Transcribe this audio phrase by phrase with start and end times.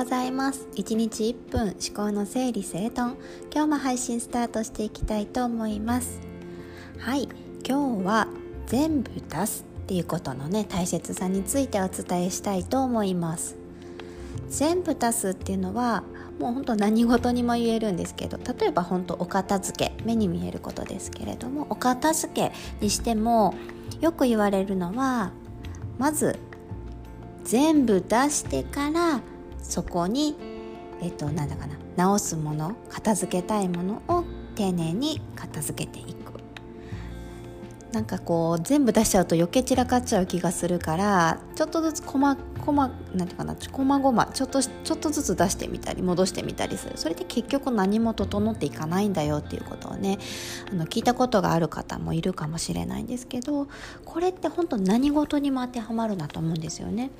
[0.00, 0.66] ございます。
[0.76, 3.16] 1日1分思考の整理整頓。
[3.52, 6.20] 今日も配信スタートしていきたいと思います。
[6.98, 7.28] はい。
[7.68, 8.26] 今日は
[8.64, 13.58] 全部出すっていうことのね大切さについてお伝えしたいと思います。
[14.48, 16.02] 全部出すっていうのは
[16.38, 23.54] もう本当何事にも言えるんですけど例えば本当お片付け目に見えることですけれどもお片付けにしても
[24.00, 25.32] よく言われるのは
[25.98, 26.38] まず
[27.44, 29.20] 全部出してから
[29.62, 30.36] そこに
[31.00, 34.24] えっとなんだかな直すもの片付けたいものを
[34.54, 36.19] 丁寧に片付けていく。
[37.92, 50.18] なんかこう全部出しちゃうと余計散らかっちゃう気がするからちょっとずつこまこまなんていうかなこまごまちょっとちょっとずつ出してみたり戻してみたりするそれで結局何も整っていかないんだよっていうことをね
[50.70, 53.66] あの聞いたことがある方もいるかもしれないんですけど
[54.04, 57.10] これって本当何事にも当てはまるなと思うんですよね。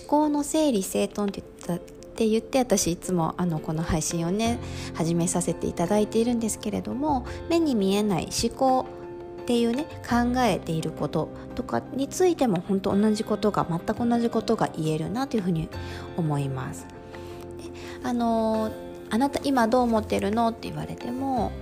[0.00, 4.58] 思考の整理整頓って言ったって言って私いつもあのこの配信をね
[4.94, 8.86] 始めさせていただいているんですけれども目に見えない思考
[9.46, 15.68] っていうね考えていることとかについても本当同じことが全く同じことが言えるなというふうに
[16.16, 16.84] 思います。
[18.02, 18.72] あの
[19.08, 21.52] あなた今どう思ってるのって言われても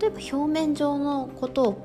[0.00, 1.78] 例えば表面上のことを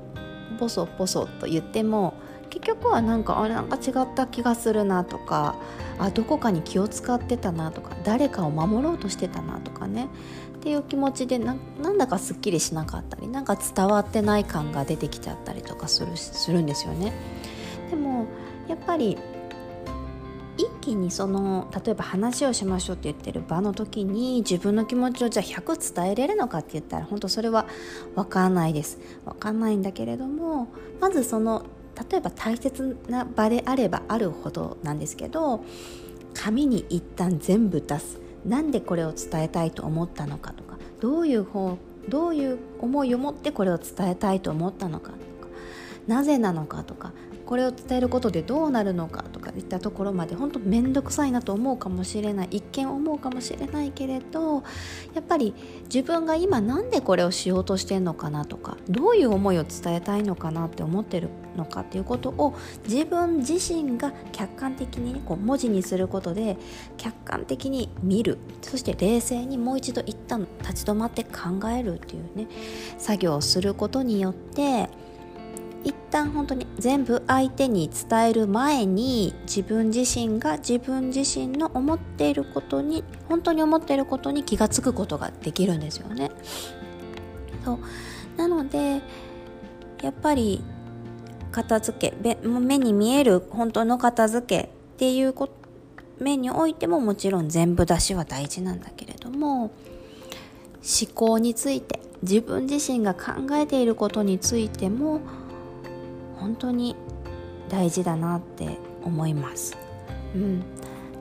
[0.58, 2.14] ボソボソと言っても
[2.48, 5.56] 結局はなんかあなんか違った気がするなとか
[5.98, 10.08] あどこかに気を使ってたなとか誰かを守ろうとしてたなとかね
[10.64, 17.12] っていう気持ちでなんだかすっきりしなかったりなんか伝わってない感が出てきちゃったりとかするするんですよね。
[17.90, 18.24] でも
[18.66, 19.18] やっぱり
[20.56, 27.66] 一気にその例えば話をしましょうって言ってる場の時に自分の気持ちをじゃあ100伝えれるのかって言ったら本当それは
[28.14, 31.66] 分かんないです分かんないんだけれどもまずその
[32.10, 35.62] 例えば大切な場であればあるほどなんですけど
[36.32, 45.22] 紙に一旦全部出すなんでこれを伝えたいと思ったのかとかどういう方どういう思いを持ってこれを伝えたいと思ったのかとか
[46.06, 47.12] なぜなのかとか
[47.46, 52.48] これを伝えることでどうなるのかとかいったところまで本当面倒くさいなと思うかもしれない。
[52.50, 54.62] 一見思うかもしれないけれど
[55.14, 62.54] やっぱり自分が今何でこれをしようとしてんのかなとかどういう思いを伝えたいのかなって思ってるのかっていうことを
[62.88, 66.56] 自分自身が客観的に、ね、こう文字にすることで
[66.96, 68.38] 客観的に見る。
[68.62, 72.48] そして冷静にもう一度一旦立ち止まって考えるっていうね
[72.98, 74.88] 作業をすることによって
[75.84, 86.30] 一旦本当に全部相手に伝える前に自分自身が自分自身の思っていることに本当に思っていることに気が付くことができるんですよね。
[87.64, 87.78] そう
[88.36, 89.02] なので
[90.02, 90.62] やっぱり
[91.52, 95.34] 片付け目に見える本当の片付けっていう
[96.18, 99.70] 面においてももちろん全部出しは大事なんだけれども思
[101.14, 105.20] 考について自分自身が考えていることについても
[106.44, 106.94] 本当に
[107.70, 109.78] 大事だなって思います。
[110.34, 110.62] うん、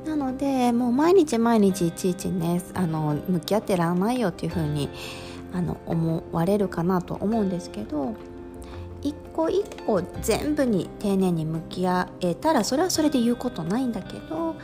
[0.05, 4.89] なのでもう毎日毎日いちいちねあの向き合ってらんないよっていう風に
[5.53, 8.15] あに思われるかなと思うんですけど
[9.01, 14.55] 一個一個全部に丁寧に向き合えたらそれはそれで言うことないんだけど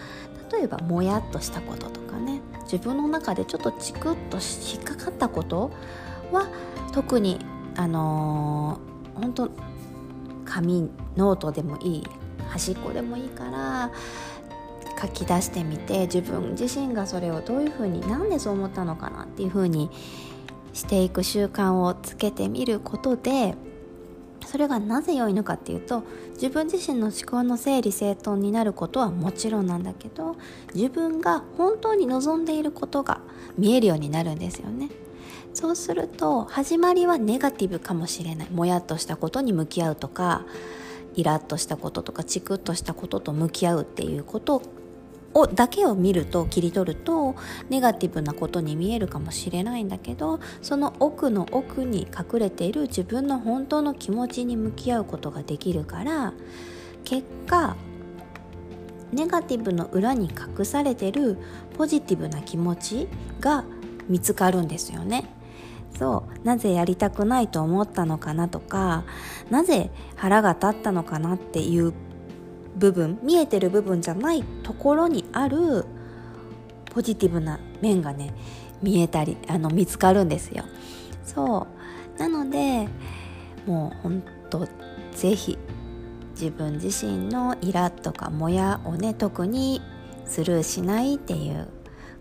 [0.51, 5.71] 例えばもやっとしたこととかね自分の中でちょっとチクッと引っかかったこと
[6.33, 6.49] は
[6.91, 7.39] 特に
[7.77, 9.51] あのー、本当
[10.49, 12.07] 紙ノートでもいい
[12.49, 13.91] 端っこでもいいから
[15.01, 19.89] 書き出してみて自分自身がそれをどういうふうになんでそう思ったのかなっていうふうに
[20.73, 23.55] していく習慣をつけてみることで
[24.45, 30.37] それがなぜ良いのかっていうと自分自身の思考の整理整頓になることはもちろんなんだけど
[30.73, 33.21] 自分が本当に望んでいることが
[33.57, 34.89] 見えるようになるんですよね。
[35.53, 38.49] そうすると始まりはネガティブかもしれない。
[38.49, 40.45] もやっとしたことに向き合うとか
[41.15, 44.61] イラッとしたこととかチクッとしたことと向き合うっていうこと
[45.33, 47.35] をだけを見ると切り取ると
[47.69, 56.33] ネガティブなことに見えるかもしれないんだけどその奥の奥に隠れている自分の本当の気持ちに向き合うことができるから
[57.03, 57.75] 結果
[59.11, 61.37] ネガティブの裏に隠されてる
[61.77, 63.07] ポジティブな気持ち
[63.39, 63.65] が
[64.09, 65.25] 見つかるんですよね。
[65.97, 66.45] そう。
[66.45, 69.05] なぜやりたくないと思ったのかなとか
[69.49, 71.93] なぜ腹が立ったのかなっていう
[72.75, 75.85] 部分見えてる部分じゃないところにある
[76.91, 78.33] ポジティブな面がね
[78.81, 80.63] 見えたりあの見つかるんですよ。
[81.23, 81.67] そ
[82.17, 82.19] う。
[82.19, 82.87] なので
[83.65, 84.67] もうほんと
[85.13, 85.57] 是非
[86.31, 89.81] 自分自身のイラッとかモヤをね特に
[90.25, 91.67] スルーしないっていう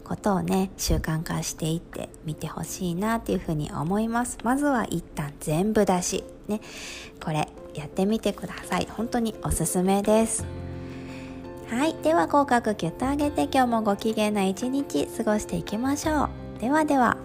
[0.08, 4.38] ことをね習慣化していってみてほしいなっていうふうに思います。
[4.42, 6.24] まずは一旦全部出し。
[6.48, 6.60] ね。
[7.22, 8.88] これやってみてください。
[8.90, 10.46] 本当におすすめです。
[11.70, 11.94] はい。
[12.02, 16.60] では口角キュッと上げて今日もご機嫌な一日過ごしていきましょう。
[16.60, 17.16] ではでは。